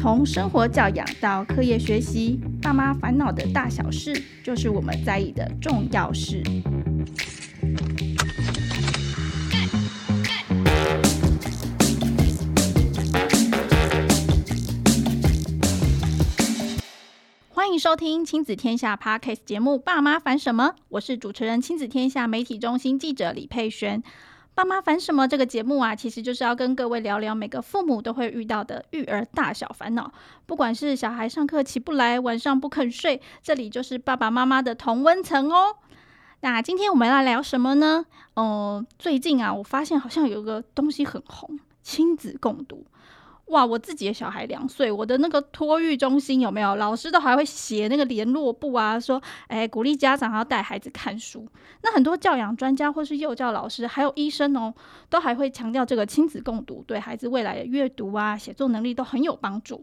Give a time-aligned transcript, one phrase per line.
[0.00, 4.14] 从生活教养到课业学习，爸妈烦恼的大小事，
[4.44, 6.40] 就是我们在意的重要事。
[17.48, 24.04] 欢迎收听亲子天下 Podcast 节目《爸妈烦什么》，我是主持人亲子天下媒体中心记者李佩璇。
[24.58, 25.28] 爸妈烦什么？
[25.28, 30.12] 这个节目啊，其实就是要跟各位聊聊每个父母都会遇到的育儿大小烦恼。
[30.46, 35.76] 不管是小孩上课起不来，晚上不肯睡，这里就是爸爸妈妈的同温层哦。
[36.40, 38.04] 那今天我们要来聊什么呢？
[38.34, 42.84] 呃，最近啊，我发现好像有个东西很红，亲子共读。
[43.50, 51.48] 哇，我自己的小孩两岁，我的那个托育中心有没有老师都还会写那个联络簿啊，说，哎，鼓励家长要带孩子看书。
[51.82, 54.74] 那很多教养专家或是幼教老师，还有医生哦，
[55.08, 59.82] 都还会强调这个亲子共读对孩子未来的阅读啊、写作能力都很有帮助。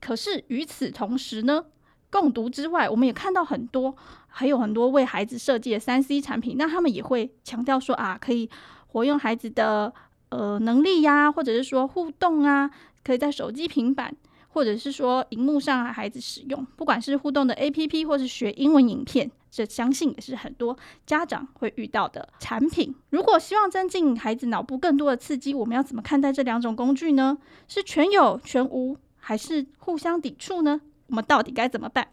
[0.00, 1.66] 可是与此同时呢，
[2.10, 3.94] 共读之外，我们也看到很多，
[4.28, 8.48] 还有很多为孩子设计的三 C 产品，那他们也会强调说啊，可以
[8.86, 9.92] 活用孩子的。
[10.30, 12.70] 呃，能力呀，或者是说互动啊，
[13.08, 14.14] 可以在手机、平板，
[14.48, 22.94] 或者是说荧幕上孩子使用，不管是互动的 APP 或是学英文影片，这相信也是很多家长会遇到的产品。
[23.08, 27.38] 如果希望增进孩子脑部更多的刺激，我们要怎么看待这两种工具呢？
[27.66, 30.82] 是全有全无，还是互相抵触呢？
[31.06, 32.08] 我们到底该怎么办？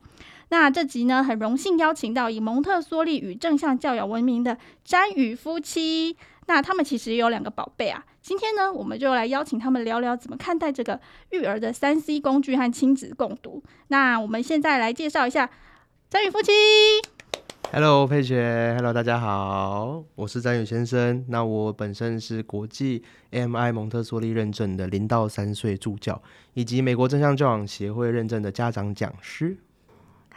[0.48, 6.16] 那这集呢，很荣幸邀请到以蒙特梭利与正向教养闻名的詹宇夫妻。
[6.48, 13.62] 那他们其实也有两个宝贝啊，今天呢，我们就来邀请他们聊聊怎么看待这个育儿的三 C 工具和亲子共读。
[13.90, 15.48] 那我们现在来介绍一下
[16.10, 16.52] 詹宇夫妻。
[17.72, 21.24] Hello，佩雪，Hello，大家好，我是詹宇先生。
[21.30, 26.20] 那我本身是国际 MI 蒙特梭利认证的零到三岁助教，
[26.56, 29.56] 以及美国正向教养协会认证的家长讲师。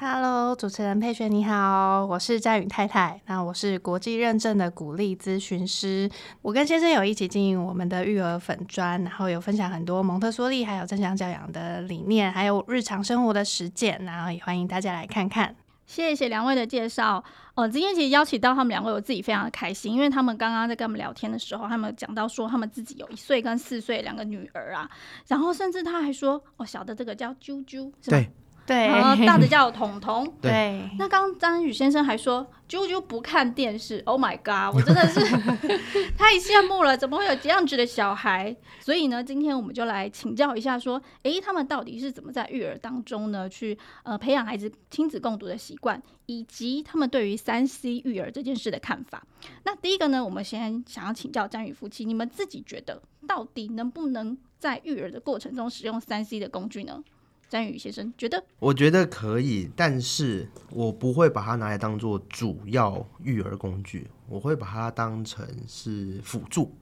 [0.01, 3.21] Hello，主持人佩璇你好，我是詹宇太太。
[3.27, 6.09] 那我是国际认证的鼓励咨询师。
[6.41, 14.01] 我跟先生有一起经营我们的育儿粉砖，然后有分享很多蒙特梭利还有正向教养的理念，还有日常生活的实践。
[14.05, 15.57] 然后也欢迎大家来看看。
[15.85, 17.25] 谢谢两位的介绍。
[17.57, 24.89] 哦，今天其实邀请到他们两位，我自己非常的开心，因为他们刚刚在跟我们聊天的时候，他们讲到说他们自己有一岁跟四岁两个女儿啊，
[25.27, 28.17] 然后甚至他还说，哦，小的这个叫啾啾，是吧？
[28.17, 28.31] 对。
[28.69, 30.31] 对，然后大的叫彤彤。
[30.43, 34.03] 对，那刚刚詹宇先生还说，啾啾不看电视。
[34.05, 35.21] Oh my god，我真的是
[36.19, 38.55] 太羡慕了，怎么会有这样子的小孩？
[38.79, 49.27] 所以呢，今天我们就来请教一下，说，诶，他们到底是怎么在育儿当中呢，去呃培养孩子亲子共读的习惯，以及他们对于三 C 育儿这件事的看法。
[49.65, 57.03] 那第一个呢，我们先想要请教张宇夫妻，你们自己觉得，到底能不能在育儿的过程中使用三 C 的工具呢？
[57.49, 66.75] 詹宇先生觉得，我觉得可以，但是我不会把它拿来当做主要育儿工具，我会把它当成是辅助。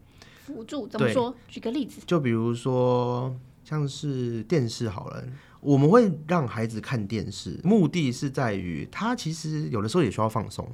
[0.45, 1.35] 辅助怎么说？
[1.49, 3.35] 举个例子，就比如说
[3.65, 5.25] 像是电视好了，
[5.61, 10.69] 我们会让孩子看电视，目的是在于他其实有的时候也需要放松。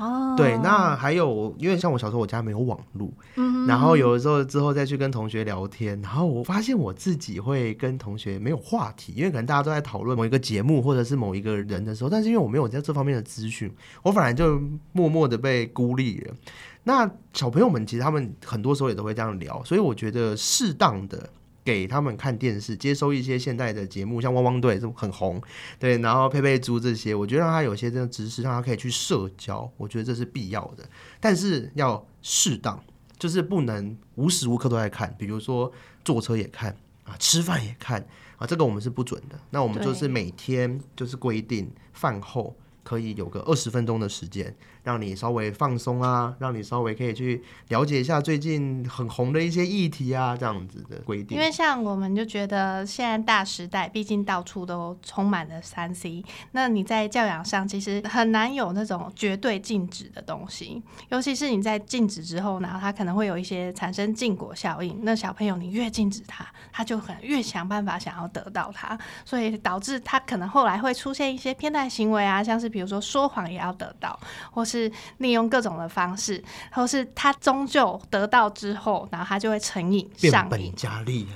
[0.00, 13.72] 哦，对，那还有，因为像我小时候，我家没有网络，嗯，然后有的时候之后再去跟同学聊天，然后我发现我自己会跟同学没有话题，因为可能大家都在讨论某一个节目或者是某一个人的时候，但是因为我没有在这方面的资讯，
[14.02, 14.60] 我反而就
[14.92, 16.34] 默默的被孤立了。
[16.82, 21.30] 那小朋友们其实他们很多时候也都会这样聊，所以我觉得适当的。
[21.64, 25.40] 给他们看电视，接收一些现代的节目，像汪汪队是很红，
[25.78, 30.84] 对，然后佩佩猪这些，我觉得让他有些这种知识，让他可以去社交，我觉得这是必要的，
[31.18, 32.78] 但是要适当，
[33.18, 35.72] 就是不能无时无刻都在看，比如说
[36.04, 39.40] 坐车也看啊，吃饭也看啊，这个我们是不准的。
[39.48, 44.54] 那我们就是每天就是规定饭后可以有个二十分钟的时间。
[44.84, 51.38] 让你稍微放松啊，让你稍微可以去了解一下最近很红的一些议题啊，这样子的规定。
[51.38, 56.22] 因为像我们就觉得现在大时代，毕竟到处都充满了三 C，
[56.52, 65.00] 那你在教养上其实很难有那种绝对禁止的东西，尤其是你在禁止之后，然后他可能会有一些产生禁果效应。
[65.02, 74.18] 那小朋友你越禁止他，他就很越想办法想要得到他，所以导致他可能后来会出现一些偏袒行为啊，像是比如说说谎也要得到，
[74.50, 74.92] 或是。
[75.18, 76.42] 利用各种的方式，
[76.72, 81.26] 或是他终究得到之后，然后他就会成瘾上瘾，变本加厉。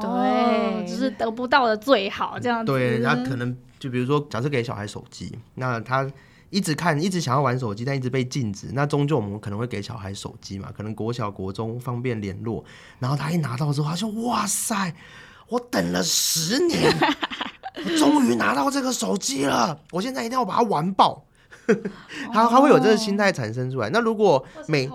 [0.00, 2.72] 对，只是得不到的最好这样子。
[2.72, 6.08] 对，他可能就比如说，假设给小孩手机，那他
[6.48, 8.68] 一直看，一直想要玩手机，但一直被禁止。
[8.72, 10.70] 那终究我们可能会给小孩手机嘛？
[10.74, 12.64] 可能国小、国中方便联络，
[13.00, 14.94] 然后他一拿到之后，他说：“哇塞！”
[15.48, 16.80] 我等了十年，
[17.76, 21.24] 我 终于拿到这个手机了，我现在一定要把它玩爆。
[22.32, 23.88] 他他会有这个心态产生出来。
[23.90, 24.88] 那如果每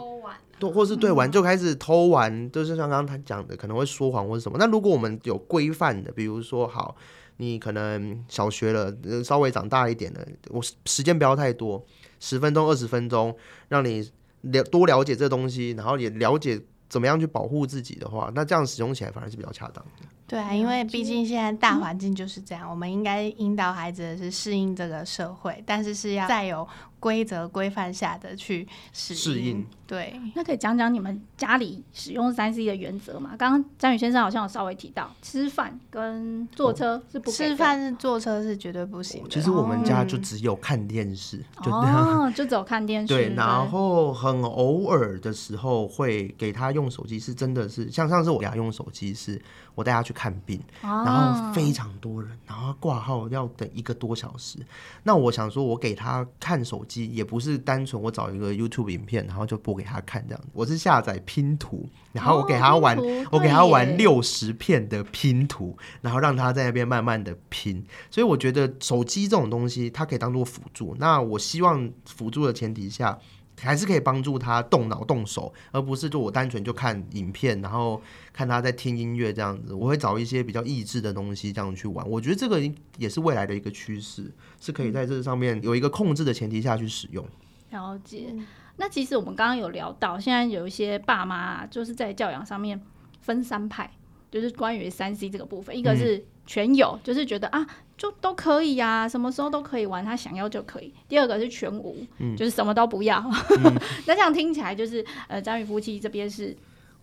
[0.60, 4.58] 都或是对玩就开始偷玩，就是像刚刚他讲的，可能会说谎或者什么。
[4.60, 6.96] 那如果我们有规范的，比如说好，
[7.38, 8.94] 你可能小学了，
[9.24, 11.84] 稍微长大一点了，我时间不要太多，
[12.20, 13.36] 十分钟、二十分钟，
[13.70, 14.12] 让你
[14.42, 20.06] 了多了解这东西，然后也了解怎么样去保护自己的话，那这样使用起来反而是比较恰当的。
[20.30, 26.66] 对啊，因为毕竟现在大环境就是这样，嗯、我们应该引导孩子的是适应这个社会，但是是要再有
[27.00, 29.50] 规则规范下的去适应。
[29.50, 33.32] 应对，那可以讲讲你们家里使用三 C 的原则吗？
[33.40, 39.30] 刚刚詹宇先生好像有稍微提到，吃饭跟坐车是不、哦、吃饭是坐车是绝对不行的。
[39.30, 43.08] 其实我们家就只有看电视，哦、就这样、哦，就只有看电视。
[43.16, 49.42] 对，然后很偶尔的时候会给他用手机，是真的是像上次我给他用手机是。
[49.76, 54.60] 我带他去看病，然后非常多人，然后挂号要等一个多小时。
[55.04, 60.44] 那我想说，我给他看手机也不是单纯我找一个 YouTube 影片，然后就播给他看这样。
[60.52, 62.98] 我是下载拼图，然后我给他玩，
[63.32, 67.82] 我给他玩六十片的拼图，然后让他在那边慢慢的拼。
[68.10, 70.96] 所以我觉得手机这种东西，它可以当做辅助。
[71.00, 73.18] 那我希望辅助的前提下。
[73.62, 78.02] 还是可以帮助他动脑动手，而不是就我单纯就看影片，然后
[78.32, 79.74] 看他在听音乐这样子。
[79.74, 82.08] 我会找一些比较益智的东西这样去玩。
[82.10, 82.62] 我觉得这个
[82.98, 87.26] 也是未来的一个趋势，是可以在这上面有一个控制的前提下去使用。
[87.72, 88.34] 了解。
[88.78, 92.82] 那其实我们刚刚有聊到，现在有一些爸妈啊，就是在教养上面
[93.22, 93.92] 分三派，
[94.32, 97.68] 就是关于三 C 这个部分，一个是全有，嗯、就是觉得啊。
[98.00, 100.94] 就都可以呀、啊，什么时候都可以玩，他想要就可以。
[101.10, 103.20] 第二个是全无，嗯、就是什么都不要。
[103.62, 106.56] 嗯、 那这样听起来就是，呃，张宇夫妻这边是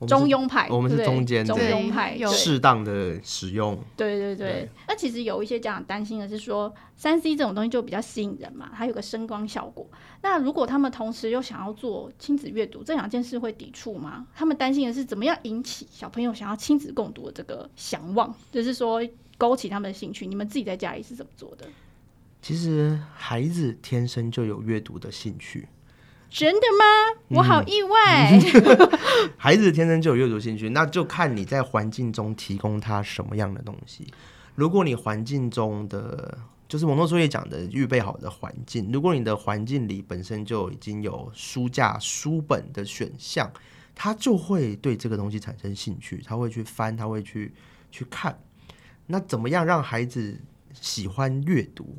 [0.09, 3.79] 中庸派，我们是中间中庸派，适当的使用。
[3.95, 4.49] 对对对。
[4.49, 9.87] 对那其实有一些家长担心的是说，三 C 这种东西就比较吸引人嘛，它有个声光效果。
[10.23, 14.27] 那如果他们同时又想要做亲子阅读，这两件事会抵触吗？
[14.35, 19.07] 他们担心的是怎么样引起小朋友想要亲子共读的这个想望，就是说。
[19.38, 21.67] 勾起他们的兴趣，你们自己在家里是怎么做的？
[22.43, 25.69] 其实孩子天生就有阅读的兴趣。
[26.29, 27.21] 真的吗？
[27.29, 28.31] 我好意外。
[28.33, 28.99] 嗯、
[29.38, 34.06] 孩子天生就有阅读兴趣，那就看你在环境中提供他什么样的东西。
[34.55, 36.37] 如果你环境中的，
[36.69, 43.50] 就是蒙特梭利讲的预备好的环境，如果你的环境里本身就已经有书架、书本的选项，
[43.94, 47.53] 他就会对这个东西产生兴趣，他会去翻，他会去
[47.91, 48.37] 去看。
[49.06, 50.41] 那怎么样让孩子
[50.73, 51.97] 喜欢阅读？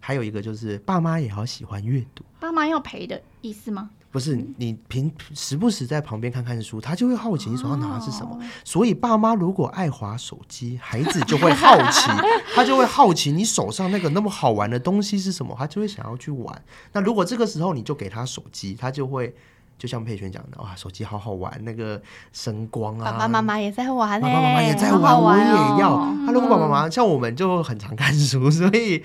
[0.00, 2.24] 还有一个就是爸妈也要喜欢阅读。
[2.38, 3.90] 爸妈要陪的意思吗？
[4.12, 8.30] 不是，你平时不时在旁边看看书，他就会好奇你手上拿的是什么。
[8.34, 12.08] 哦、所以爸妈如果爱滑手机，孩子就会好奇，
[12.54, 16.64] 他就会好奇你手上那个那么好玩的东西是什么，他就会想要去玩。
[16.92, 19.34] 那如果这个时候你就给他手机，他就会。
[19.78, 22.00] 就像佩璇讲的，哇，手机好好玩，那个
[22.32, 25.96] 声光啊，爸爸妈妈也在玩，爸爸妈妈也在玩，玩哦、我也要。
[26.26, 29.04] 他、啊、如果爸爸妈妈像我们就很常看书，所以。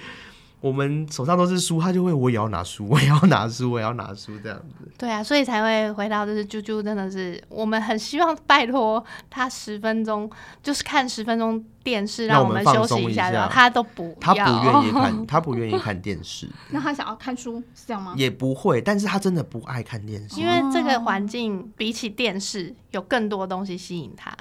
[0.62, 4.90] 我们手上都是书，他就会我也要拿书， 我也要拿书，我也要拿书这样子。
[4.98, 10.30] 对啊，所以才会回到就是啾啾真的是我们很希望拜托他十分钟
[10.62, 16.48] 就是看十分钟电视，让我们休息一下，他都不他不愿意看，他不愿意看电视。
[16.70, 18.14] 那他想要看书是这样吗？
[18.16, 24.32] 也不会，但是他真的不爱看电视，因为这个环境比起电视有更多东西吸引他。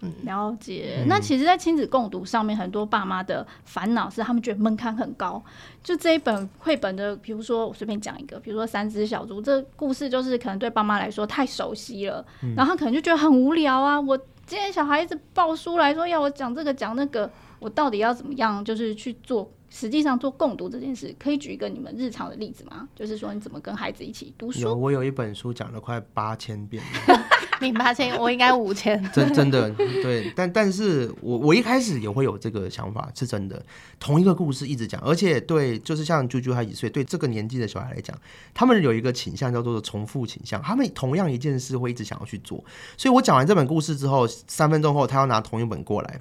[0.00, 1.04] 嗯，了解。
[1.06, 5.42] 那其实，在亲子共读上面，很多爸妈的烦恼是他们觉得门槛很高。
[5.82, 14.00] 就这一本绘本的，比如说我随便讲一个，比如说《三只小猪》，这故事就是可能对爸妈来说太熟悉了，嗯、然后他可能就觉得很无聊啊。
[14.00, 19.50] 我今天小孩子抱书来说要我讲这个讲那个，我到底要怎么样，就是去做？
[19.70, 22.88] 实际上做共读这件事，可以举一个你们日常的例子吗？
[22.96, 24.60] 就是说你怎么跟孩子一起读书？
[24.60, 26.82] 有，我有一本书讲了快八千遍。
[27.60, 29.02] 你八千，我应该五千。
[29.12, 33.62] 真真的对，但但是我我一开始也会有这个想法，是真的。
[33.98, 38.16] 同一个故事一直讲，而且对，就是像啾啾他几岁，对这个年纪的小孩来讲，
[38.54, 42.62] 他们有一个倾向叫做重复倾向，他们同样一件事会一直想要去做。
[42.96, 46.20] 所以我讲完这本故事之后，三分钟后他要拿同一本过来。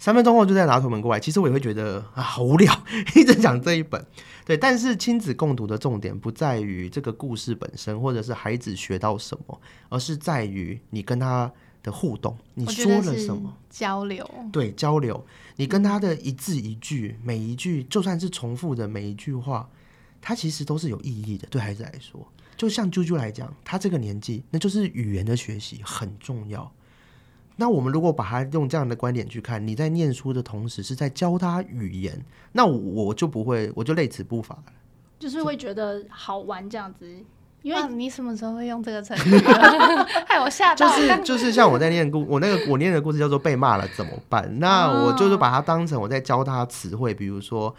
[0.00, 2.72] 三分钟后就再拿同一本过来，其实我也会觉得啊好无聊，
[3.16, 4.00] 一直讲这一本。
[4.48, 11.52] 对，但是亲子共读的重点不在于这个故事本身，或者是孩子学到什么，而是在于你跟他
[11.82, 14.26] 的互动，你说了什么交流。
[14.50, 15.22] 对，交流，
[15.56, 19.68] 你跟他的一字一句，每一句就算是重复的每一句话，
[20.22, 21.46] 它其实都是有意义的。
[21.50, 22.26] 对孩子来说，
[22.56, 26.72] 就像啾啾来讲，他这个年纪，那就是语言的学习很重要。
[27.60, 34.56] 那我们如果把它用这样的观点去看，你在念书的同时是在教他语言，那我就不会，我就累此不乏，
[35.18, 37.04] 就是会觉得好玩这样子。
[37.62, 39.38] 因为你什么时候会用这个成语？
[40.24, 40.88] 害我吓到。
[40.88, 44.48] 就是就是像我在念故，我那个我念的故事叫做被骂了怎么办？
[44.60, 47.74] 那我就是把它当成我在教他词汇，比如说，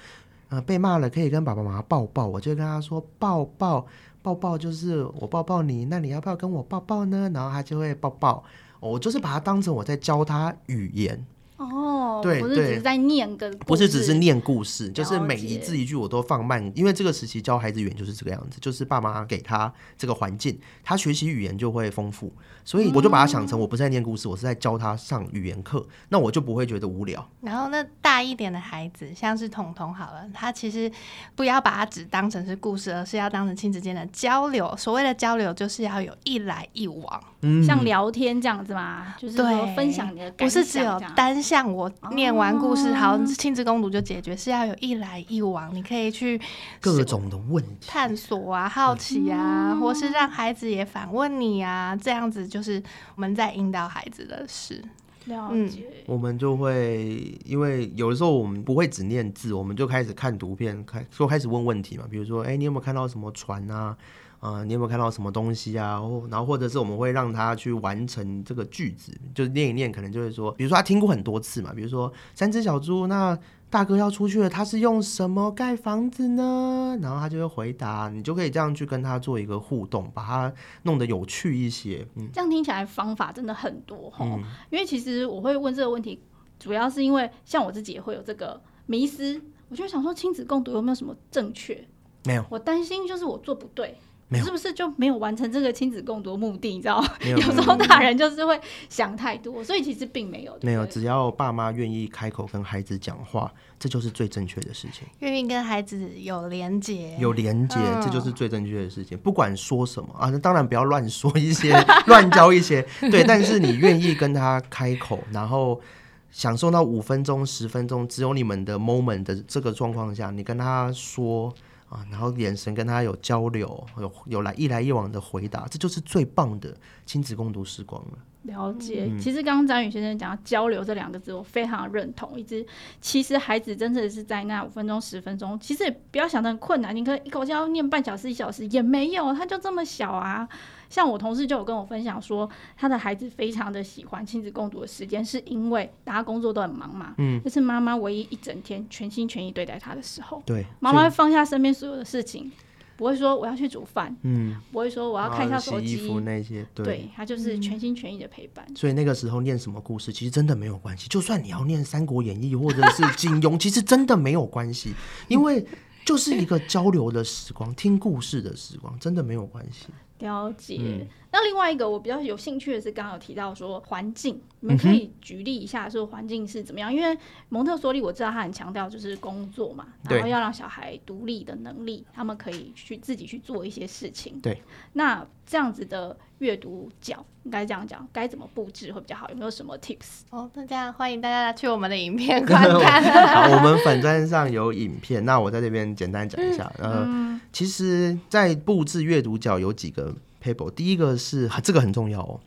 [0.49, 3.87] 呃，被骂了可以跟爸爸妈妈抱抱，我就跟他说抱抱
[4.21, 7.31] 抱抱，就是我抱抱你，那你要不要跟我抱抱呢？
[7.33, 8.43] 然后他就会抱抱。
[8.79, 11.25] 我就是把它当成我在教他语言。
[11.59, 22.31] 哦，对，不是只是在念个，不是只是念故事，就是每一字一句我都放慢，因为这个时期教孩子语言就是这个样子，就是爸妈给他这个环境，他学习语言就会丰富，
[22.63, 27.29] 所以我就把它想成我不是在念故事，我是在教他上语言课，那我就不会觉得无聊。
[27.41, 30.89] 然后那大一点的孩子，像是彤彤好了，他其实
[31.35, 34.73] 不要把它只当成是故事，而是要当成亲子间的交流。
[34.77, 37.21] 所谓的交流，就是要有一来一往。
[37.41, 46.39] 嗯，像聊天这样子嘛，就是说分享你的感想，不是只有单向我念完故事，好，亲子共读就解决，是要有一来一往，你可以去
[46.79, 52.79] 各种的问题探索啊，好奇啊，或是让孩子也反问你啊，这样子就是
[53.15, 54.79] 我们在引导孩子的事。
[55.25, 63.97] 了解，我们就会因为有的时候我们不会只念字，我们就开始看图片，开就开始问问题嘛，比如说，哎，你有没有看到什么船啊？
[64.39, 66.01] 啊、呃，你有没有看到什么东西啊？
[66.29, 73.37] 然后或者是我们会让他去完成这个句子，就是念一念，可能就会说，比如说他听过很多次嘛，比如说三只小猪，那
[73.69, 76.97] 大哥要出去了，他是用什么盖房子呢？
[77.01, 80.53] 然后他就会回答，你就可以这样去跟他做一个互动，把它
[80.83, 82.07] 弄得有趣一些。
[82.15, 86.19] 嗯，这样听起来方法真的很多哈，嗯、因为其实我会问这个问题，
[86.57, 91.87] 主要是因为像我自己也会有这个迷思，我就想说亲子共读有没有什么正确？
[92.25, 93.95] 没有，我担心就是我做不对。
[94.31, 96.69] 没有是不是就没有完成这个亲子共读目的？
[96.69, 100.51] 你知道， 有，有时候大人就是会想太多，所以其实并没有。
[100.53, 105.07] 对对，没有，只要爸妈愿意开口跟孩子讲话，这就是最正确的事情。
[105.19, 109.17] 愿意跟孩子有连接，有连接，嗯、这就是最正确的事情。
[109.17, 112.85] 不管说什么啊，那当然不要乱说一些， 乱教一些。
[113.09, 115.81] 对，但是你愿意跟他开口，然后
[116.29, 121.51] 享受到五分钟、十分钟，只有你们的 moment 的这个状况下，你跟他说。
[121.89, 128.17] 啊，然后眼神跟他有交流，有有来一来一往的回答，这就是最棒的亲子共读时光了。
[128.43, 132.39] 了解，嗯、其实刚刚詹宇先生讲到交流这两个字，我非常认同。
[132.39, 132.65] 一直
[133.01, 140.47] 其实孩子真的是在那五分钟、十分钟，其实也不要想的很困难，你可以一口气要念半小时、一小时也没有，他就这么小啊。
[140.89, 152.51] 像我同事就有跟我分享说，他的孩子非常的喜欢亲子共读的时间，是因为大家工作都很忙嘛，嗯，这是妈妈唯一一整天全心全意对待他的时候，对，妈妈会放下身边所有的事情，
[152.97, 158.65] 不会说我要去煮饭，嗯，不会说我要看一下手机，洗衣服那些，对，对，他就是全心全意的陪伴。
[158.75, 164.93] 所以那个时候念什么故事，其实真的没有关系，就算你要念《三国演义》或者是金庸，其实真的没有关系，
[165.27, 165.65] 因为
[166.03, 169.87] 就是一个交流的时光，听故事的时光，真的没有关系。
[170.19, 170.77] 了解。
[170.79, 176.91] 嗯那另外一个我比较有兴趣的是，刚刚有提到说环境，你们可以举例一下说环境是怎么样？
[176.91, 177.15] 嗯、因为
[177.49, 184.39] 蒙特梭利我知道他很强调就是工作嘛，然后要让小孩独立的能力，他们可以去自己去做一些事情。
[184.41, 184.59] 对，
[184.93, 189.29] 那这样子的阅读角应该这样讲，该怎么布置会比较好？
[189.29, 190.21] 有没有什么 tips？
[190.31, 193.03] 哦，那这样欢迎大家去我们的影片观看。
[193.27, 196.73] 好，我们粉专上有影片，那我在这边简单讲一下。
[196.79, 196.91] 嗯、
[197.35, 200.08] 呃，其实，在布置阅读角有几个。
[200.43, 202.39] Paper 第一个是这个很重要哦，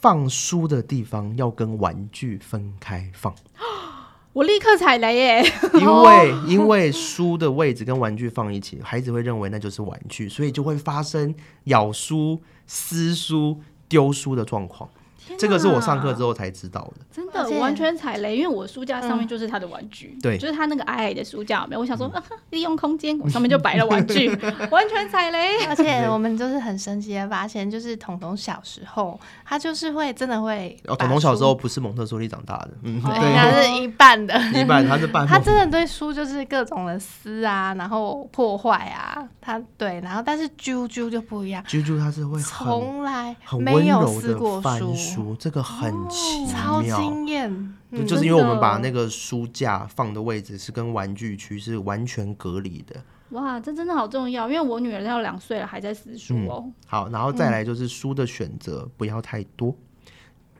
[0.00, 3.34] 放书的地方要跟玩具分开放。
[4.32, 5.52] 我立刻踩雷耶！
[5.80, 14.90] 因为 因为书的位置跟玩具放一起，孩子会认为那就是玩具，所以就会发生咬书、撕书、丢书的状况。
[15.38, 21.80] 这个是我上课之后才知道的，真的我完全踩雷，因为我书架上面就是他的玩具，对，就是他那个矮矮的书架，没有？
[21.80, 22.10] 我想说，
[22.50, 24.28] 利用空间，我上面就 摆了玩具，
[24.70, 25.64] 完全踩雷。
[25.66, 30.76] 而且我们就是很神奇的发现，就是彤彤小时候，他就是会真的会。
[30.86, 35.26] 哦，彤彤小时候不是蒙特梭利长大的，嗯，对，他是一半的，一半他是半。
[35.26, 45.15] 他真的对书就是各种的撕啊，然后破坏啊，他对，然后但是啾啾就不一样，啾啾他是会从来没有撕过书。
[45.38, 52.96] 这个很奇妙，超惊艳，嗯、就是因为我们把那个书架放的位置是跟玩具区是完全隔离的。
[53.30, 56.74] 哇，这真的好重要，因为我女儿要两岁了，还在撕书哦、嗯。
[56.86, 60.12] 好，然后再来就是书的选择不要太多，嗯、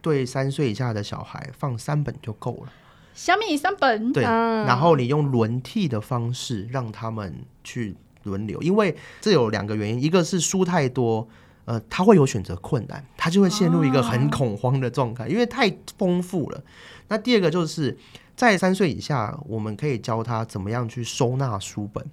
[0.02, 2.72] 对三岁以下的小孩放三本就够了。
[3.14, 11.26] 小米三本，对，嗯、然后你用轮替的方式让他们去轮流，因为这有两个原因，一个是书太多。
[11.66, 16.62] 呃，他会有选择困难，他就会陷入一个很恐慌的状态，哦、因为太丰富了。
[17.08, 17.96] 那第二个就是
[18.34, 22.04] 在三岁以下，我们可以教他怎么样去收纳书本。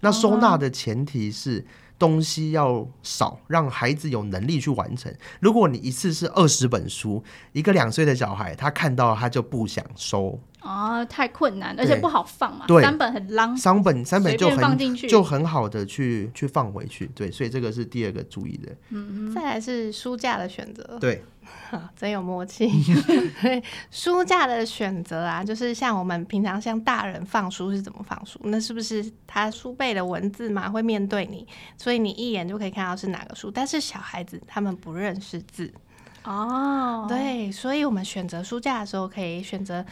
[0.00, 1.64] 那收纳的前提是
[1.98, 5.12] 东西要少，让孩子有能力去完成。
[5.40, 7.22] 如果你一次是二十本书，
[7.52, 10.38] 一个两岁的小孩他看到他就不想收。
[10.66, 12.64] 哦，太困难，而且不好放嘛。
[12.66, 17.06] 对，三本很浪，三本三本就很放进去，就很好的去去放回去。
[17.14, 18.72] 对，所以这个是第二个注意的。
[18.88, 20.98] 嗯，再来是书架的选择。
[21.00, 21.22] 对，
[21.94, 22.68] 真有默契。
[23.40, 28.40] 对，书架的选择啊，就是像我们平常像大人放书是怎么放书？
[28.42, 31.46] 那是不是他书背的文字嘛会面对你，
[31.78, 33.52] 所以你一眼就可以看到是哪个书？
[33.52, 35.72] 但是小孩子他们不认识字
[36.24, 39.86] 哦，对，所以我们选择书架的时候可以选择。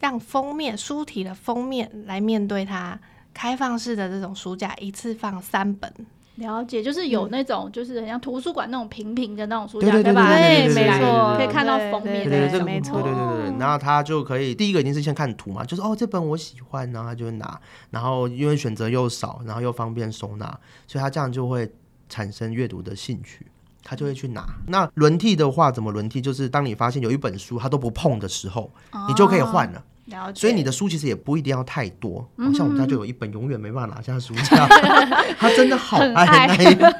[0.00, 2.98] 让封面书体的封面来面对它，
[3.32, 5.92] 开放式的这种书架，一次放三本。
[6.36, 10.36] 了解，就是有那种，就是很像图书馆那种平平的那种书架，对对吧？
[10.36, 13.58] 对，没错，可以看到封面，对对对，没错，对对对对。
[13.58, 20.44] 然后他就可以第一个一定是先看图嘛，就是哦这本我喜欢，然后他就会拿，然后因为选择又少，然后又方便收纳，
[20.86, 21.72] 所以他这样就会
[22.06, 23.46] 产生阅读的兴趣。
[23.88, 24.44] 他就会去拿。
[24.66, 26.20] 那轮替的话，怎么轮替？
[26.20, 29.84] 就是当你发现有一本书他都不碰的时候，哦、你就可以换了。
[30.06, 30.40] 了解。
[30.40, 32.28] 所以你的书其实也不一定要太多。
[32.38, 34.66] 嗯、像我们家就有一本永远没办法拿下书架，
[35.38, 36.92] 他真的好爱那一本。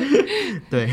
[0.68, 0.90] 对。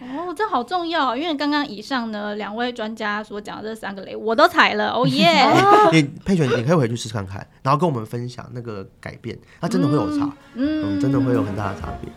[0.00, 4.92] 哦，这好重要，因为刚刚以上呢两位专家所讲的这三个雷我都踩了。
[4.92, 5.46] 哦耶！
[5.92, 10.30] 你 佩璇，你可以回去试试看看，然后跟我们分享那个改变，它真的会有差。
[10.54, 12.10] 嗯，嗯，真的会有很大的差别。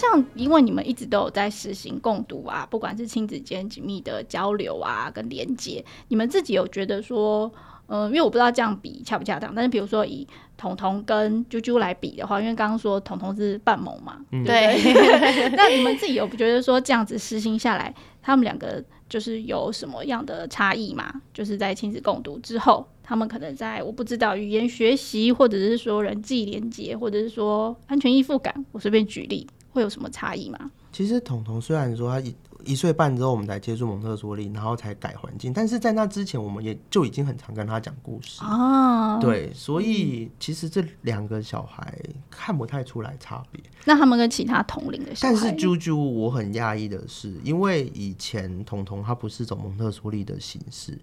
[0.00, 7.52] 像因为你们一直都有在实行共读啊，不管是亲子间紧密的交流啊，跟连接，你们自己有觉得说，
[7.88, 10.26] 嗯、呃，因为我不知道这样比恰不恰当，但是比如说以
[10.56, 14.80] 彤彤跟啾啾来比的话，因为刚刚说彤彤是半萌嘛，嗯、对，
[15.54, 21.12] 那你们自己有觉得说这样子实行下来，他们两个就是有什么样的差异吗？
[21.34, 29.46] 就是在亲子共读之后，他们可能在我不知道语言学习，或者是说人际连接，或者是说安全依附感，我随便举例。
[29.72, 30.70] 会有什么差异吗？
[30.92, 39.18] 其实彤彤虽然说他一一岁半之后我们才接触蒙特梭利，然后才改环境，但是在那之前我们也就已经很常跟他讲故事啊。
[39.18, 41.96] 对，所以其实这两个小孩
[42.28, 43.62] 看不太出来差别。
[43.84, 50.98] 那他们跟其他同龄的小孩，但是啾啾我很讶异的是，因为以前彤彤他不是走蒙特梭利的形式。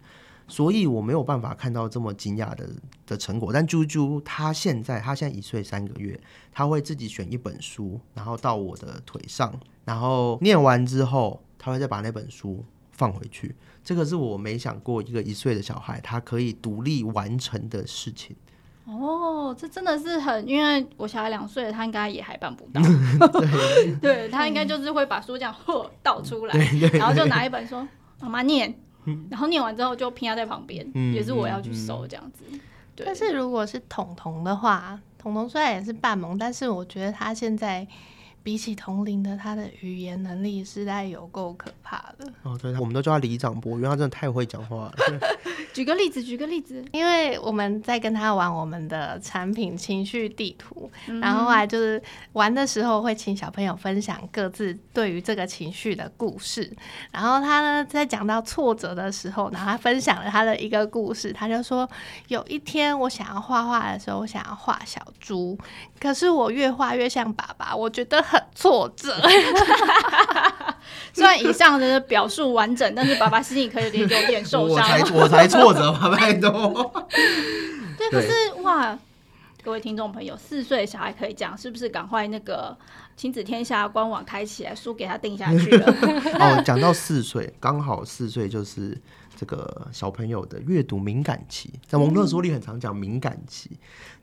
[0.48, 2.70] 所以我没有办法看到这么惊讶的
[3.06, 6.18] 的成果，但啾啾他现在他现在一岁三个月，
[6.52, 13.54] 他会自己选一本书，然后到我的腿上，然后念完之后，他会再把那本书放回去。
[13.84, 18.36] 这个是我没想过一个一岁的小孩他可以独立完成的事情。
[18.86, 22.82] 哦，这真的是很，因为我小孩两岁，他应该也还办不到。
[23.32, 27.86] 对，对他应该就是会把书这样呵倒出来，对对对，然后就拿一本说
[28.22, 28.74] 妈妈念。
[29.30, 32.44] 然后念完之后就拼压在旁边，嗯、也是我要去收这样子。
[32.50, 32.60] 嗯嗯、
[32.96, 37.88] 对，但是如果是彤彤的话，彤彤虽然也是半萌，但是我觉得他现在。
[38.48, 42.26] 比起同龄的，他的语言能力实在有够可怕的。
[42.44, 44.94] 哦，对，我们都叫他李长博，因为他真的太会讲话了。
[45.76, 56.74] 举个例子，举个例子，因为我们在跟他玩我们的产品情绪地图，嗯、然后后来就是玩的时候会请小朋友分享各自对于这个情绪的故事。
[57.12, 61.88] 然后他呢，在讲到挫折的时候，然后他分享了他的一个故事，他就说：
[62.30, 65.58] 有一天我想要画画的时候，我想要画小猪，
[66.00, 68.37] 可是我越画越像爸爸，我觉得很。
[68.56, 69.16] 挫折，
[71.14, 74.78] 虽然以上的表述完整，但是爸爸心里可以有点有点受伤。
[74.78, 77.08] 我才我才挫折吧， 拜托。
[77.98, 78.30] 对，可是
[78.62, 78.98] 哇，
[79.64, 81.90] 各位听众朋友，四岁小孩可以讲，是不是？
[81.90, 82.78] 赶快那个
[83.16, 85.94] 亲子天下官网开起来，书给他定下去了。
[86.40, 88.98] 哦，讲到四岁，刚好四岁就是。
[89.38, 93.70] 这个小朋友的阅读敏感期，在蒙特梭利很常讲敏感期，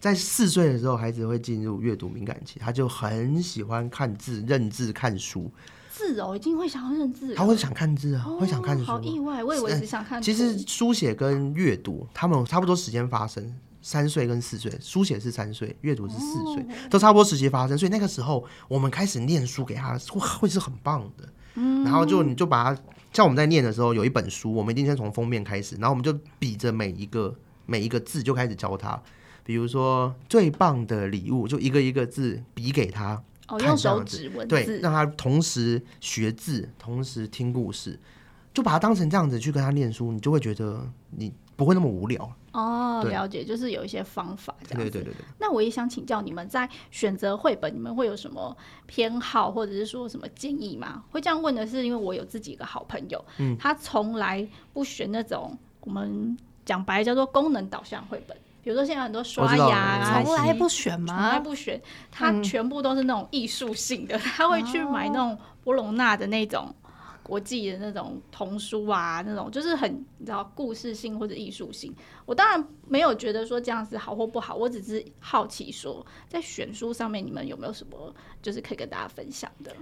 [0.01, 5.49] 在四岁的时候，孩子会进入阅读敏感期，他就很喜欢看字、认字、看书。
[5.89, 8.85] 字哦，已经会想要认字，他会想看字啊，哦、会想看书。
[8.85, 10.21] 好意外，我以为只想看。
[10.21, 21.29] 其实书写跟阅读，他们差不多时间发生，三岁跟四岁，书写是三岁，阅读是四岁，哦、都差不多时期发生，所以那个时候我们开始念书给他，会会是很棒的。
[21.55, 22.83] 嗯，然后就你就把他。
[23.15, 29.01] 像我们在念的时候，有一本书，我们一定先从封面开始，然后我们就比着每一个每一个字就开始教他。
[29.45, 38.01] 比如说最棒的礼物，就一个一个字比给他，哦，用手指文字，对，让他同时学字，同时听故事。
[38.55, 42.33] 就把它当成这样子去跟他念书，你就会觉得你不会那么无聊。
[42.53, 44.91] 哦，了解，就是有一些方法这样子。
[44.91, 45.25] 对对对对。
[45.41, 51.03] 那我也想请教你们，在选择绘本，你们会有什么偏好，或者是说什么建议吗？
[51.11, 61.17] 会这样问的是，因为我有自己一个好朋友，嗯，他从来不选那种我们讲白叫做功能导向绘本，比如说现在很多刷牙啊，从来不选吗？
[61.17, 66.73] 从来不选，他全部都是那种艺术性的，嗯，他会去买那种波隆纳的那种。
[67.25, 71.93] 国际的那种童书啊，那种就是很你知道故事性或者艺术性。
[72.27, 79.75] 我当然没有觉得说这样子好或不好，我只是好奇说在选书上面你们有没有什么就是可以跟大家分享的？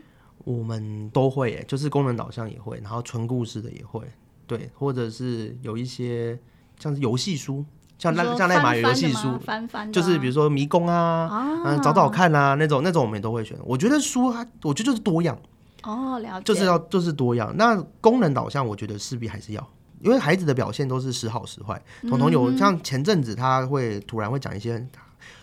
[0.45, 4.03] 我们都会耶，就是功能导向也会，然后纯故事的也会，
[4.47, 6.39] 对，或者是有一些
[6.79, 7.65] 像是游戏书，
[7.99, 13.59] 像那像那马游戏书，翻翻、啊、就是比如说迷宫啊，嗯、啊，找找看啊那种那种我们也都会选。
[13.65, 15.37] 我觉得书它，我觉得就是多样。
[15.83, 17.55] 哦，了解，就是要就是多样。
[17.57, 19.69] 那功能导向，我觉得势必还是要，
[20.01, 21.83] 因为孩子的表现都是时好时坏。
[22.03, 24.87] 彤彤有像前阵子他会突然会讲一些，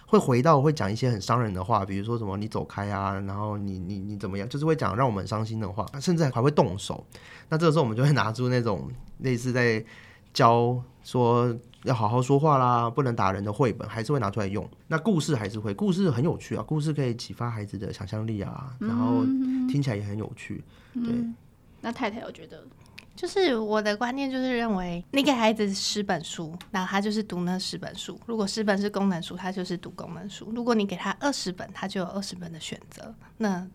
[0.07, 7.05] 会回到会讲一些很伤人的话，比如说什么你走开啊，然后你你你怎么样，就是会讲让我们伤心的话，甚至还会动手。
[7.49, 9.83] 那这个时候我们就会拿出那种类似在
[10.33, 11.53] 教说。
[11.83, 14.67] 要好好说话啦，不能打人的绘本还是会拿出来用。
[14.87, 19.23] 那故事还是会，故事很有趣啊，故事可以启发孩子的想象力啊，然后
[19.69, 20.63] 听起来也很有趣。
[20.93, 21.35] 嗯、对、嗯，
[21.81, 22.63] 那太太我觉得，
[23.15, 28.19] 就是我的观念就是认为，你给孩子十本书，那他就是读那十本书。
[28.25, 33.13] 如果十本是功能书，他就是读功能书；如果你给他二十本，他就有二十本的选择。
[33.37, 33.65] 那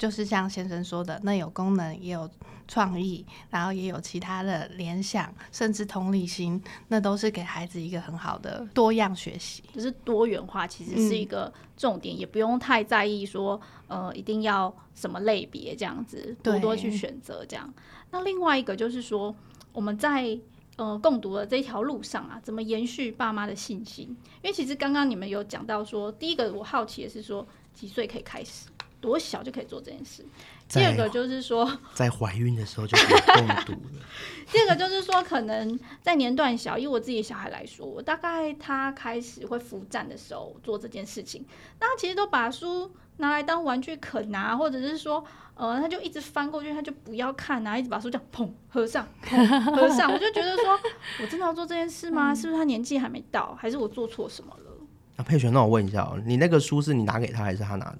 [0.00, 2.26] 就是像先生说的，那有功能也有
[2.66, 6.58] 创意，然后也有其他的联想，甚至同理心，
[6.88, 9.62] 那都是给孩子一个很好的多样学习。
[9.74, 17.70] 就是多元化其实是一个重点，嗯、也不用太在意说，呃，一定要什么类别这样子，多多去选择这样。
[18.10, 19.36] 那另外一个就是说，
[19.70, 20.38] 我们在
[20.76, 24.08] 呃共读的这条路上啊，怎么延续爸妈的信心？
[24.40, 28.70] 因为其实刚刚你们有讲到说，第一个我好奇的是说，几岁可以开始？
[29.00, 30.24] 多小就可以做这件事？
[30.68, 34.00] 第二个就是说， 在怀孕的时候就可以共读了。
[34.52, 41.44] 第二个就是说，可能在年段小，以我自己小孩来说，我大概他开始会扶站的时候做这件事情，
[41.80, 50.10] 那他其实都把书拿来当玩具啃啊，或者是说，呃，他就一直翻过去，他就不要看啊，一直把书这样砰合上，砰合上。
[50.12, 50.78] 我就觉得说，
[51.22, 52.34] 我真的要做这件事吗？
[52.34, 54.70] 是不是他年纪还没到，还是我做错什么了？
[55.16, 57.98] 那佩璇，那我问一下哦，你那个书是你拿给他，还是他拿的？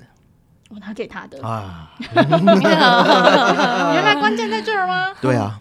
[0.70, 1.46] 我拿给他的。
[1.46, 1.90] 啊，
[3.94, 5.12] 原来关键在这儿吗？
[5.20, 5.59] 对啊，哦，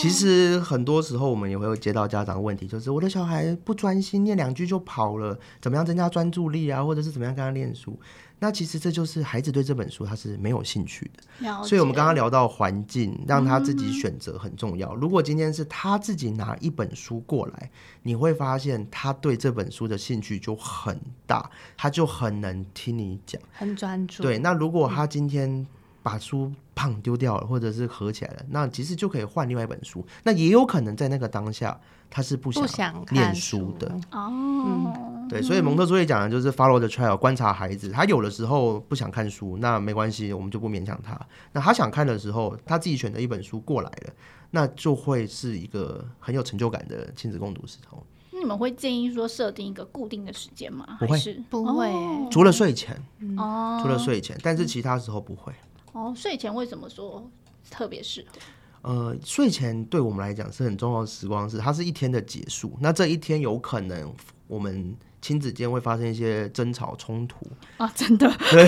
[0.00, 6.82] 其实很多时候我们也会接到家长问题，就是我的小孩不专心，念两句就跑了，怎么样增加专注力啊？
[6.82, 7.98] 或者是怎么样跟他念书？
[8.42, 14.94] 那其实这就是孩子对这本书他是没有兴趣的，所以我们刚刚聊到环境，让他自己选择很重要。
[14.94, 17.70] 如果今天是他自己拿一本书过来，
[18.02, 24.22] 你会发现他对这本书的兴趣就很大，他就很能听你讲，很专注。
[24.22, 25.66] 对，那如果他今天
[26.02, 30.04] 把书胖丢掉了，或者是合起来了，那其实就可以换另外一本书。
[30.24, 31.78] 那也有可能在那个当下。
[32.12, 37.88] 他是不想念书的哦、嗯，对，所以蒙特梭利讲的就是 follow the child，观察孩子。
[37.88, 41.16] 他有的时候不想看书，那没关系，我们就不勉强他。
[41.52, 44.12] 那他想看的时候，他自己选择一本书过来了，
[44.50, 48.04] 那就会是一个很有成就感的亲子共读时候。
[48.32, 50.84] 那你们会建议说设定一个固定的时间吗？
[50.98, 53.00] 不会，不会、哦，除了睡前
[53.38, 55.52] 哦，除了睡前，但是其他时候不会。
[55.92, 57.30] 哦，睡前为什么说
[57.70, 58.38] 特别适合？
[58.82, 62.76] 呃，睡前对我们来讲是很重要的时光，是它是一天的结束。
[62.80, 64.10] 那这一天有可能
[64.46, 68.26] 我们亲子间会发生一些争吵冲突啊，真的。
[68.50, 68.66] 对。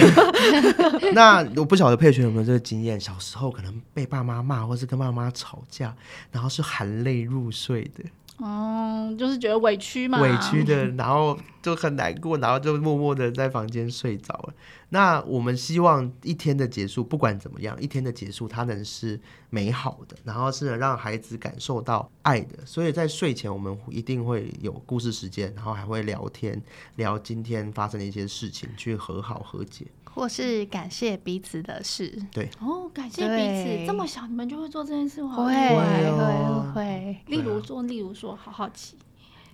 [1.15, 5.97] 那我不晓得佩璇有没有这个经验，小时候可能被爸妈骂，或是跟爸妈吵架，
[6.31, 8.05] 然后是含泪入睡的。
[8.41, 14.55] 嗯，就是觉得委屈嘛，委屈的，然后就很难过，然后就默默的在房间睡着了。
[14.89, 22.67] 那我们希望一天的结束，不管怎么样，一天的结束它能是美好的，然后是能让孩子感受到爱的。
[22.67, 26.61] 所以在睡前，我们一定会有故事时间，然后还会聊天，
[26.97, 29.87] 聊今天发生的一些事情，去和好和解。
[30.15, 32.49] 或是感谢彼此的事，对。
[32.61, 33.43] 哦，感谢彼
[33.83, 35.35] 此，这么小你们就会做这件事吗？
[35.35, 38.97] 会会会，例如做，例如说，好好奇，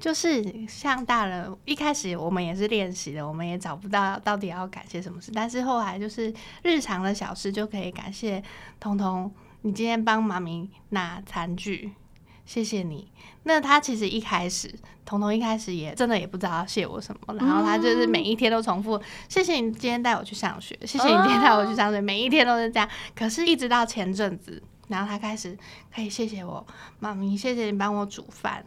[0.01, 8.43] 就是像大人一开始我们也是练习的，我们也找不到到底要感谢什么事，但是后来就是日常的小事就可以感谢
[8.81, 11.93] 彤彤，你今天帮妈咪拿餐具。
[12.49, 13.07] 谢谢你。
[13.43, 22.89] 那他其实一开始，彤彤一开始也真的也不知道要谢我什么，然后他就是每一天都重复：谢谢你今天带我去上学，谢谢你今天带我去上学，每一天都是这样。
[23.15, 25.57] 可是，一直到前阵子，然后他开始
[25.95, 26.67] 可以谢谢我，
[27.01, 28.65] 妈咪，谢谢你帮我煮饭。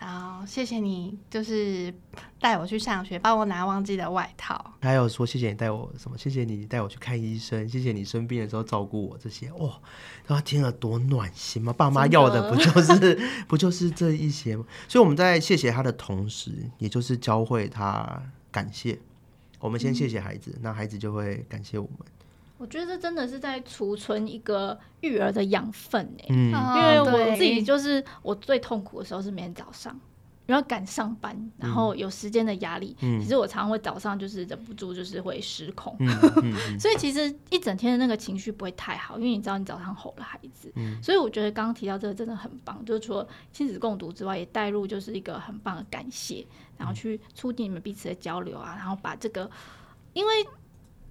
[0.00, 1.92] 然后谢谢你，就是
[2.40, 4.72] 带我去上学，帮我拿忘记的外套。
[4.80, 6.16] 还有说谢谢你带我什么？
[6.16, 9.52] 谢谢你带我去看医生，谢谢你生病的时候照顾我这些。
[9.52, 9.78] 哇，
[10.26, 11.70] 他听了多暖心吗？
[11.74, 14.64] 爸妈要的不就是不就是这一些吗？
[14.88, 18.98] 所以我们在谢谢他的同时，也就是教会他感谢。
[19.58, 21.98] 我们先谢谢孩子，嗯、那孩子就会感谢我们。
[22.60, 29.98] 我觉得这真的是在储存一个育儿的养分哎，嗯，因为我自己就是我最痛苦的时候是每天早上，
[30.44, 36.10] 然后赶上班，然后有时间的压力，嗯，其实我常常会早上就是忍不住就是会失控， 嗯
[36.42, 46.46] 嗯、 所以其实一整天的那个情绪不会太好，因为你知道你早上吼了孩子，嗯，所以我觉得刚刚提到这个真的很棒，就是除了亲子共读之外，也带入就是一个很棒的感谢，
[46.76, 49.50] 然后去促进你们彼此的交流啊，然后把这个
[50.12, 50.30] 因为。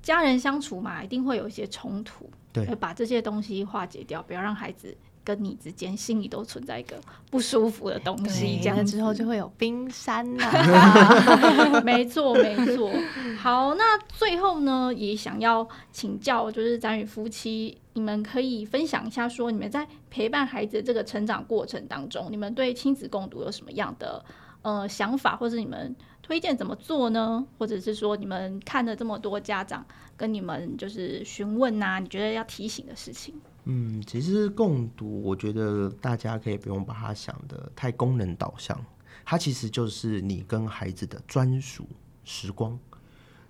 [0.02, 11.80] 家人相处嘛，一定会有一些冲突，对，把这些东西化解掉，不要让孩子跟你之间心里都存在一个不舒服的东西，这样之后就会有冰山呐、啊。
[11.84, 12.92] 没错，没错。
[13.38, 24.24] 好，那最后呢，也想要请教，就是展宇夫妻，你们可以分享一下，说你们在陪伴孩子这个成长过程当中，你们对亲子共读有什么样的
[24.62, 25.96] 呃想法，或者你们？
[26.30, 27.44] 推荐怎么做呢？
[27.58, 29.84] 或者是说，你们看了这么多家长
[30.16, 33.34] 跟你们就是询问呐、啊，你觉得要提醒的事情？
[33.64, 38.80] 嗯，其实共读，我觉得大家可以不用把它想的太功能导向，
[39.26, 41.88] 它其实就是你跟孩子的专属
[42.24, 42.78] 时光，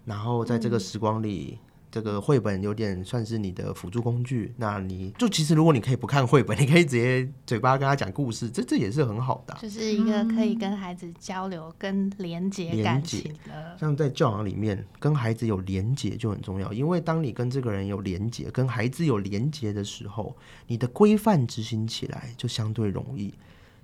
[0.05, 1.59] 然后在这个时光里。
[1.89, 13.75] 嗯这个绘本有点算是你的辅助工具，那你就其实如果你可以不看绘本，你可以直接嘴巴跟他讲故事，这这也是很好的，就是一个可以跟孩子交流跟连接感情的。
[13.79, 20.35] 像在教养里面，跟孩子有连接就很重要，因为当你跟这个人有连接，跟孩子有连接的时候，
[20.67, 23.33] 你的规范执行起来就相对容易。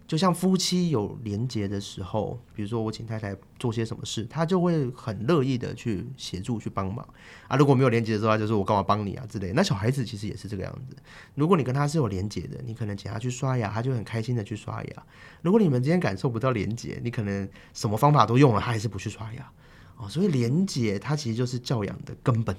[0.07, 7.03] 就像夫妻有连结的时候，比如说我请太太做些什么事，她就会很乐意的去协助、去帮忙
[7.47, 7.57] 啊。
[7.57, 9.51] 如果没有连结的时候，就是我干嘛帮你啊之类。
[9.53, 10.95] 那小孩子其实也是这个样子。
[11.33, 15.03] 如果你跟他是有连结的，你可能请他去刷牙，他就很开心的去刷牙。
[15.41, 19.51] 如果你们之间感受不到连结，你可能什么方法都用了，他还是不去刷牙
[19.97, 20.07] 哦。
[20.07, 22.55] 所以连结它其实就是教养的根本。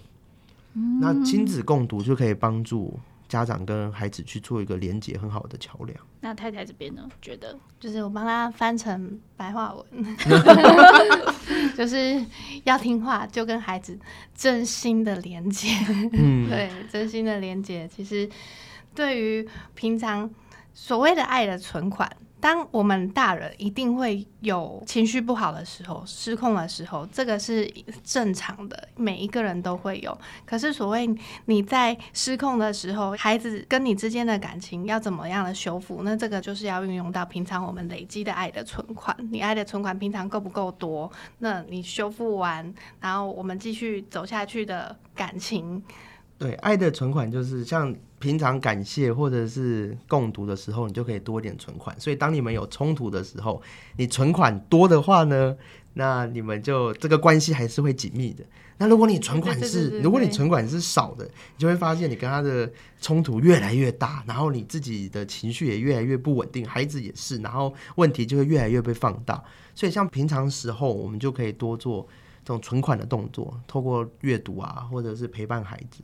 [1.00, 2.98] 那亲子共读就可以帮助。
[3.28, 5.98] 家长跟孩子去做一个连接很好的桥梁。
[6.20, 7.08] 那太太这边呢？
[7.22, 10.16] 觉得就是我帮他翻成白话文，
[11.76, 12.24] 就是
[12.64, 13.98] 要听话，就跟孩子
[14.34, 15.68] 真心的连接。
[16.12, 18.28] 嗯，对，真心的连接，其实
[18.94, 20.28] 对于平常
[20.74, 22.10] 所谓的爱的存款。
[22.46, 27.68] 当我们大人一定会有情绪不好的时候、失控的时候，这个是
[28.04, 30.16] 正常的，每一个人都会有。
[30.44, 31.12] 可是，所谓
[31.46, 36.02] 你在失控的时候，孩子跟你之间的感情要怎么样的修复？
[36.04, 39.16] 那这个就是要运用到平常我们累积的爱的存款。
[39.32, 41.10] 你爱的存款平常够不够多？
[41.40, 45.82] 那你修复完，然后我们继续走下去的感情。
[46.38, 51.98] 对，爱的存款就是像平常感谢或者是共读的时候，你就可以多点存款。
[52.00, 53.62] 所以当你们有冲突的时候，
[53.96, 55.56] 你存款多的话呢，
[55.94, 58.44] 那你们就这个关系还是会紧密的。
[58.78, 69.42] 那如果你存款是，如果你存款是少的，你就会发现你跟他的冲突越来越大，然后你自己的情绪也越来越不稳定，孩子也是，然后问题就会越来越被放大。
[69.74, 72.06] 所以像平常时候，我们就可以多做
[72.44, 76.02] 这种存款的动作，透过阅读啊，或者是陪伴孩子。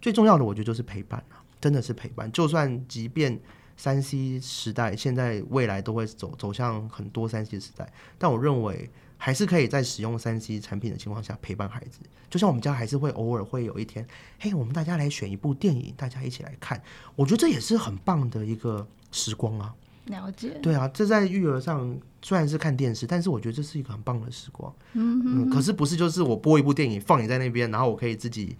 [0.00, 2.30] 最重要的，我觉得就是陪伴啊，真的是陪伴。
[2.30, 3.40] 就算即便
[3.74, 12.00] 三 C 时代，现在未来都会走走向很多三 C 时代，但我认为还是可以在使用三 C 产品的情况下陪伴孩子。
[12.28, 14.06] 就像我们家还是会偶尔会有一天，
[14.38, 16.82] 嘿，我们大家来选一部电影，大家一起来看，
[17.16, 19.74] 我觉得这也是很棒的一个时光啊。
[20.04, 20.50] 了解。
[20.60, 24.70] 对啊，这在育儿上虽然是看电视，但是我觉得这是一个很棒的时光。
[24.92, 25.48] 嗯嗯。
[25.48, 28.54] 可是不是就是我播一部电影放你在那边，然后我可以自己。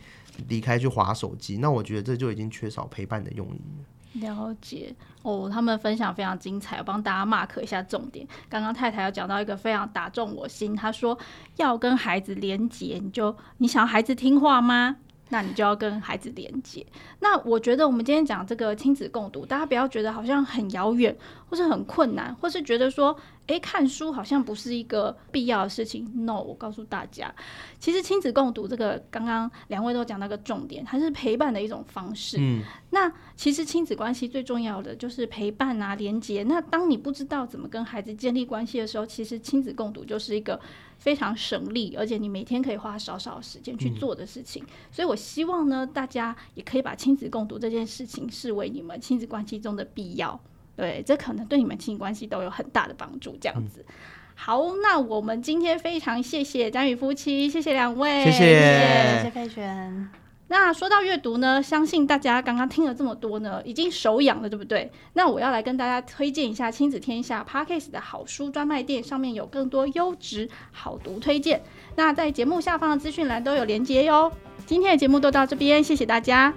[0.48, 3.84] 离开去划手机，那我觉得这就已经缺少陪伴的用意了。
[4.14, 8.24] 了解哦，他们分享非常精彩，我帮大家 mark 一下重点。
[8.48, 11.18] 刚刚太太有讲到一个非常打中我心，她说
[11.56, 14.96] 要跟孩子连接，你就你想要孩子听话吗？
[15.30, 16.86] 那你就要跟孩子连接。
[17.18, 21.16] 那我觉得我们今天讲这个亲子共读，大家不要觉得好像很遥远，
[21.48, 26.10] 或是很困难，或是觉得说，诶，看书好像不是一个必要的事情。
[26.24, 27.34] No，我告诉大家，
[27.78, 32.38] 其实亲子共读这个，刚刚两位都讲到个重点，它是陪伴的一种方式。
[32.40, 36.42] 嗯，那其实亲子关系最重要的就是陪伴啊，连接。
[36.44, 40.58] 那当你不知道怎么跟孩子建立关系的时候，其实亲子共读就是一个
[40.96, 44.62] 非常省力，而且你每天可以花少少时间去做的事情。
[44.62, 50.40] 嗯，所以我希望呢，大家也可以把亲子共读这件事情视为你们亲子关系中的必要。
[50.76, 53.36] 对，这可能对你们亲子关系都有很大的帮助。
[53.40, 53.94] 这样子，嗯、
[54.34, 60.08] 好，那我们今天非常谢谢张宇夫妻，谢谢两位，谢谢，谢谢佩璇。
[60.48, 64.90] 那说到阅读呢，相信大家刚刚听了这么多呢，已经手痒了，对不对？
[65.14, 71.62] 那我要来跟大家推荐一下亲子天下 Parkes 的好书专卖店，上面有更多优质好读推荐。
[71.96, 74.30] 那在节目下方的资讯栏都有连接哟。
[74.66, 76.52] 今天的节目都到这边，谢谢大家。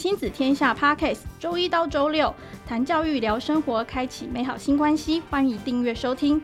[0.00, 2.34] 亲子天下 Podcast，周一到周六
[2.66, 5.22] 谈教育、聊生活，开启美好新关系。
[5.28, 6.40] 欢迎订阅收听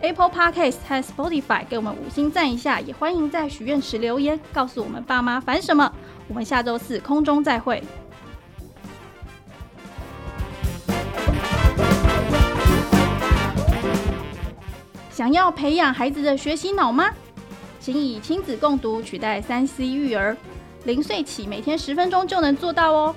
[0.00, 2.80] Apple Podcast 和 Spotify，给我们五星赞一下。
[2.80, 5.92] 也欢迎在许愿池留言，告诉我们爸妈烦什么。
[6.28, 7.82] 我们下周四空中再会。
[15.10, 17.10] 想要培养孩子的学习脑吗？
[17.80, 20.36] 请以亲子共读取代三 C 育儿。
[20.84, 23.14] 零岁起，每天十分钟就能做到哦！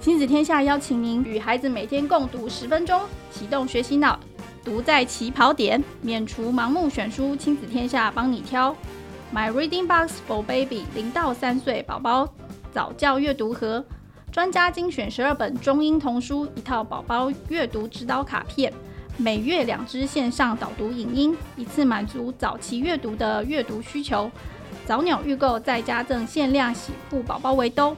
[0.00, 4.20] 亲子天下邀请您与孩子每天共读十分钟，启动学习脑，
[4.62, 7.34] 读在起跑点，免除盲目选书。
[7.34, 8.76] 亲子天下帮你挑
[9.34, 12.28] ，My Reading Box for Baby，零到三岁宝宝
[12.70, 13.82] 早教阅读盒，
[14.30, 18.70] 专家精选十二本中英童书，一套宝宝阅读指导卡片，
[19.16, 24.30] 每月两支线上导读影音，一次满足早期阅读的阅读需求。
[24.86, 27.96] 早鸟预购再加赠限量洗护宝宝围兜，